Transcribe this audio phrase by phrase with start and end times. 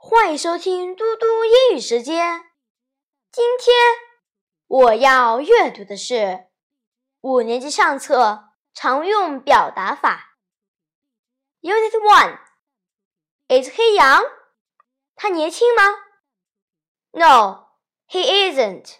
[0.00, 2.52] 欢迎收听嘟嘟英语时间。
[3.32, 3.74] 今天
[4.68, 6.46] 我要阅读的是
[7.20, 10.36] 五年级上册常用表达法。
[11.62, 12.38] Unit One。
[13.48, 14.24] Is he young？
[15.16, 15.82] 他年轻吗
[17.10, 17.70] ？No,
[18.08, 18.98] he isn't。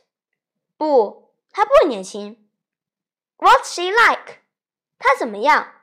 [0.77, 2.51] 不，他不年轻。
[3.37, 4.41] What's she like？
[4.99, 5.75] 她怎么样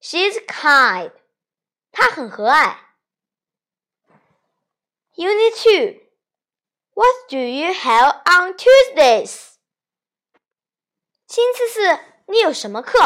[0.00, 1.14] ？She's kind。
[1.90, 2.76] 她很和蔼。
[5.19, 6.01] Unit 2
[6.93, 9.53] What do you have on Tuesdays?
[11.27, 12.99] 星期四你有什么课？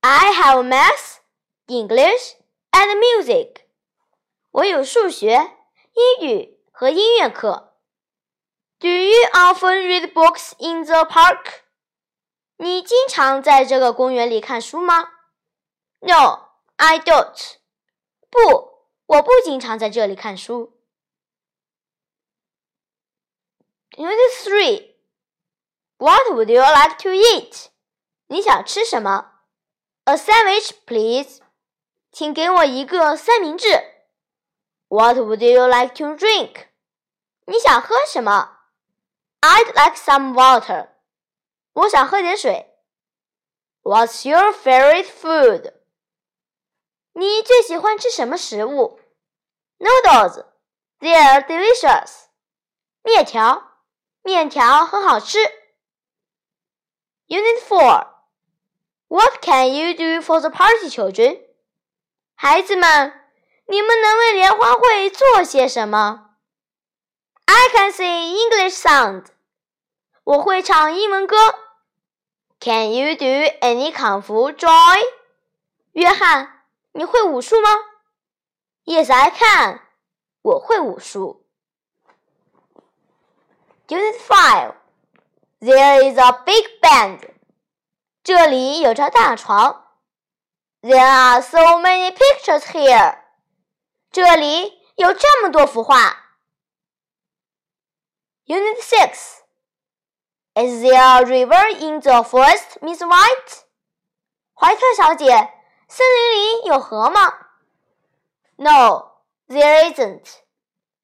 [0.00, 1.16] I have math,
[1.66, 2.34] English,
[2.70, 3.62] and music.
[4.50, 5.52] 我有数学、
[5.92, 7.74] 英语和音乐课。
[8.78, 11.62] Do you often read books in the park?
[12.56, 15.08] 你经常在这个公园里看书吗？
[16.00, 17.56] No, I don't.
[18.30, 18.74] 不。
[19.06, 20.72] 我不经常在这里看书。
[23.96, 24.94] Unit Three,
[25.98, 27.68] What would you like to eat?
[28.26, 29.32] 你想吃什么？
[30.04, 31.40] A sandwich, please.
[32.10, 33.68] 请给我一个三明治。
[34.88, 36.66] What would you like to drink?
[37.46, 38.58] 你想喝什么？
[39.40, 40.88] I'd like some water.
[41.72, 42.74] 我想喝点水。
[43.82, 45.74] What's your favorite food?
[47.12, 48.98] 你最喜欢吃什么食物？
[49.78, 50.44] Noodles,
[51.00, 52.24] they're delicious.
[53.02, 53.67] 面条，
[54.21, 55.39] 面条很好吃。
[57.27, 58.07] Unit Four,
[59.07, 61.41] What can you do for the party, children?
[62.35, 63.13] 孩子们，
[63.65, 66.35] 你们能为联欢会做些什么
[67.45, 69.25] ？I can sing English songs.
[70.23, 71.35] 我会唱英文歌。
[72.59, 73.25] Can you do
[73.61, 74.99] any kung fu, Joy?
[75.93, 76.55] 约翰。
[76.91, 77.69] 你会武术吗
[78.85, 79.81] ？Yes, I can.
[80.41, 81.38] 我会武术。
[83.88, 84.74] Unit Five.
[85.60, 87.30] There is a big bed.
[88.22, 89.86] 这里有张大床。
[90.80, 93.18] There are so many pictures here.
[94.10, 96.24] 这里有这么多幅画。
[98.46, 99.40] Unit Six.
[100.54, 103.62] Is there a river in the forest, Miss White?
[104.54, 105.50] 怀特小姐。
[105.88, 107.32] 森林里有河吗？
[108.56, 109.12] No,
[109.48, 110.40] there isn't.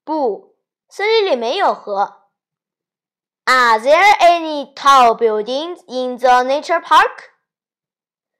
[0.03, 0.55] 不，
[0.89, 2.23] 森林里没有河。
[3.48, 7.30] Are there any tall buildings in the nature park?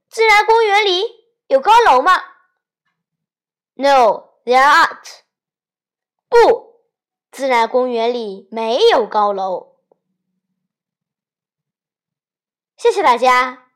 [0.08, 1.04] 自然公园里
[1.46, 2.12] 有高楼吗
[3.74, 5.20] ？No, there aren't.
[6.28, 6.82] 不，
[7.30, 9.76] 自然公园里没有高楼。
[12.76, 13.68] 谢谢大家，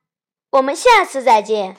[0.51, 1.77] 我们下次再见。